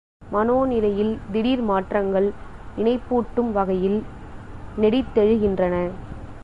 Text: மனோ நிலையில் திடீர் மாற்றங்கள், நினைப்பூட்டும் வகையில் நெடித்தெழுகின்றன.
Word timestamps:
மனோ 0.31 0.65
நிலையில் 0.65 1.19
திடீர் 1.31 1.61
மாற்றங்கள், 1.61 2.33
நினைப்பூட்டும் 2.77 3.51
வகையில் 3.51 3.99
நெடித்தெழுகின்றன. 4.77 5.75